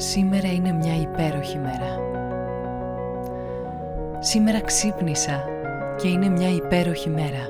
[0.00, 1.98] Σήμερα είναι μια υπέροχη μέρα.
[4.18, 5.44] Σήμερα ξύπνησα
[5.96, 7.48] και είναι μια υπέροχη μέρα.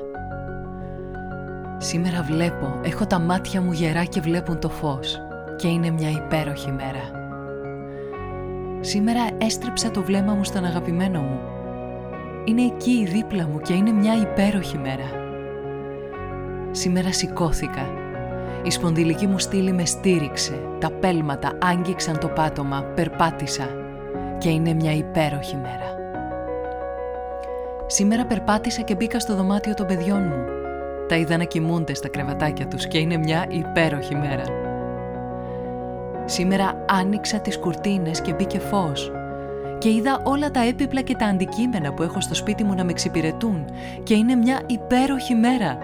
[1.77, 5.21] Σήμερα βλέπω, έχω τα μάτια μου γερά και βλέπουν το φως
[5.55, 7.11] και είναι μια υπέροχη μέρα.
[8.79, 11.39] Σήμερα έστρεψα το βλέμμα μου στον αγαπημένο μου.
[12.45, 15.09] Είναι εκεί δίπλα μου και είναι μια υπέροχη μέρα.
[16.71, 17.98] Σήμερα σηκώθηκα
[18.63, 23.67] η σπονδυλική μου στήλη με στήριξε, τα πέλματα άγγιξαν το πάτωμα, περπάτησα
[24.37, 25.97] και είναι μια υπέροχη μέρα.
[27.87, 30.45] Σήμερα περπάτησα και μπήκα στο δωμάτιο των παιδιών μου.
[31.07, 34.43] Τα είδα να κοιμούνται στα κρεβατάκια τους και είναι μια υπέροχη μέρα.
[36.25, 39.11] Σήμερα άνοιξα τις κουρτίνες και μπήκε φως
[39.77, 42.91] και είδα όλα τα έπιπλα και τα αντικείμενα που έχω στο σπίτι μου να με
[42.91, 43.65] εξυπηρετούν
[44.03, 45.77] και είναι μια υπέροχη μέρα.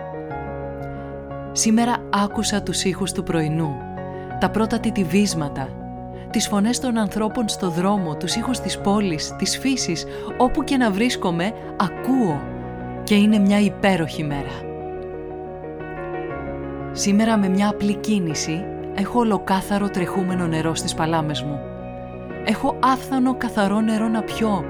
[1.58, 3.76] Σήμερα άκουσα τους ήχους του πρωινού,
[4.40, 5.70] τα πρώτα τιτιβίσματα,
[6.30, 10.06] τις φωνές των ανθρώπων στο δρόμο, τους ήχους της πόλης, της φύσης,
[10.38, 12.42] όπου και να βρίσκομαι, ακούω
[13.04, 14.52] και είναι μια υπέροχη μέρα.
[16.92, 18.66] Σήμερα με μια απλή κίνηση
[18.96, 21.60] έχω ολοκάθαρο τρεχούμενο νερό στις παλάμες μου.
[22.46, 24.66] Έχω άφθανο καθαρό νερό να πιω.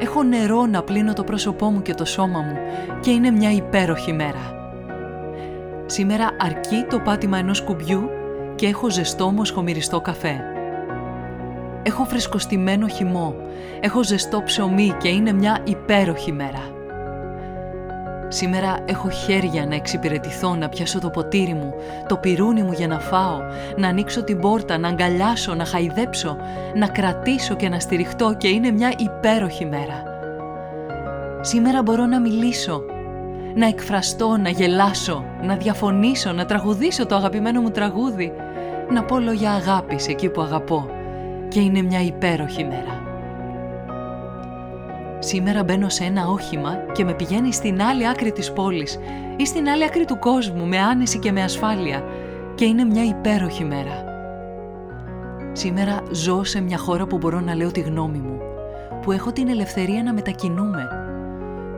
[0.00, 2.56] Έχω νερό να πλύνω το πρόσωπό μου και το σώμα μου
[3.00, 4.53] και είναι μια υπέροχη μέρα.
[5.94, 8.10] Σήμερα αρκεί το πάτημα ενός κουμπιού
[8.54, 10.40] και έχω ζεστό μοσχομυριστό καφέ.
[11.82, 13.34] Έχω φρεσκοστημένο χυμό,
[13.80, 16.72] έχω ζεστό ψωμί και είναι μια υπέροχη μέρα.
[18.28, 21.74] Σήμερα έχω χέρια να εξυπηρετηθώ, να πιάσω το ποτήρι μου,
[22.08, 23.38] το πυρούνι μου για να φάω,
[23.76, 26.36] να ανοίξω την πόρτα, να αγκαλιάσω, να χαϊδέψω,
[26.74, 30.02] να κρατήσω και να στηριχτώ και είναι μια υπέροχη μέρα.
[31.40, 32.84] Σήμερα μπορώ να μιλήσω,
[33.54, 38.32] να εκφραστώ, να γελάσω, να διαφωνήσω, να τραγουδήσω το αγαπημένο μου τραγούδι,
[38.90, 40.88] να πω λόγια αγάπης εκεί που αγαπώ
[41.48, 43.02] και είναι μια υπέροχη μέρα.
[45.18, 48.98] Σήμερα μπαίνω σε ένα όχημα και με πηγαίνει στην άλλη άκρη της πόλης
[49.36, 52.04] ή στην άλλη άκρη του κόσμου με άνεση και με ασφάλεια
[52.54, 54.04] και είναι μια υπέροχη μέρα.
[55.52, 58.38] Σήμερα ζω σε μια χώρα που μπορώ να λέω τη γνώμη μου,
[59.02, 60.88] που έχω την ελευθερία να μετακινούμε,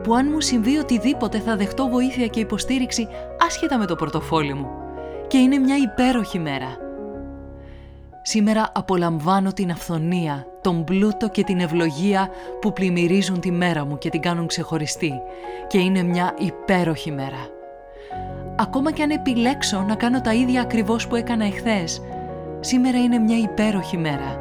[0.07, 3.07] που αν μου συμβεί οτιδήποτε θα δεχτώ βοήθεια και υποστήριξη
[3.47, 4.69] άσχετα με το πορτοφόλι μου.
[5.27, 6.77] Και είναι μια υπέροχη μέρα.
[8.21, 12.29] Σήμερα απολαμβάνω την αυθονία, τον πλούτο και την ευλογία
[12.61, 15.13] που πλημμυρίζουν τη μέρα μου και την κάνουν ξεχωριστή.
[15.67, 17.49] Και είναι μια υπέροχη μέρα.
[18.55, 22.01] Ακόμα και αν επιλέξω να κάνω τα ίδια ακριβώς που έκανα εχθές,
[22.59, 24.37] σήμερα είναι μια υπέροχη μέρα.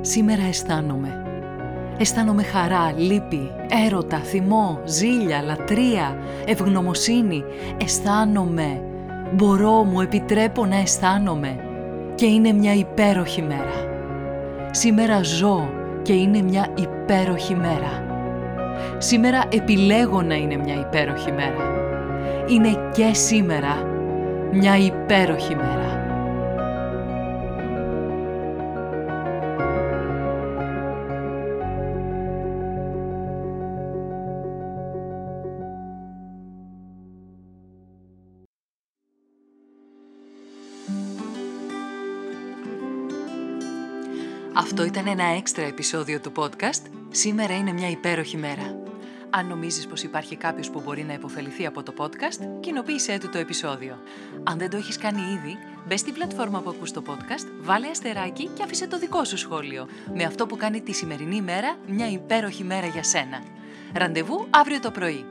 [0.00, 1.23] Σήμερα αισθάνομαι
[1.98, 3.50] Αισθάνομαι χαρά, λύπη,
[3.86, 6.16] έρωτα, θυμό, ζήλια, λατρεία,
[6.46, 7.44] ευγνωμοσύνη.
[7.82, 8.82] Αισθάνομαι.
[9.32, 11.56] Μπορώ, μου επιτρέπω να αισθάνομαι.
[12.14, 13.92] Και είναι μια υπέροχη μέρα.
[14.70, 15.70] Σήμερα ζω
[16.02, 18.04] και είναι μια υπέροχη μέρα.
[18.98, 21.74] Σήμερα επιλέγω να είναι μια υπέροχη μέρα.
[22.48, 23.86] Είναι και σήμερα
[24.52, 25.83] μια υπέροχη μέρα.
[44.56, 46.82] Αυτό ήταν ένα έξτρα επεισόδιο του podcast.
[47.10, 48.76] Σήμερα είναι μια υπέροχη μέρα.
[49.30, 53.38] Αν νομίζεις πως υπάρχει κάποιος που μπορεί να υποφεληθεί από το podcast, κοινοποίησέ του το
[53.38, 53.98] επεισόδιο.
[54.42, 58.50] Αν δεν το έχεις κάνει ήδη, μπες στην πλατφόρμα που ακούς το podcast, βάλε αστεράκι
[58.54, 59.88] και άφησε το δικό σου σχόλιο.
[60.14, 63.42] Με αυτό που κάνει τη σημερινή μέρα μια υπέροχη μέρα για σένα.
[63.94, 65.24] Ραντεβού αύριο το πρωί.